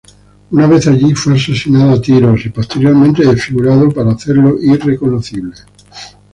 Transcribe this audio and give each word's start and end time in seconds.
Una 0.49 0.65
vez 0.65 0.87
allí, 0.87 1.13
fue 1.13 1.35
asesinado 1.35 1.93
a 1.93 2.01
tiros 2.01 2.43
y 2.43 2.49
posteriormente 2.49 3.23
desfigurado, 3.23 3.91
para 3.91 4.13
hacerlo 4.13 4.55
irreconocible. 4.59 5.53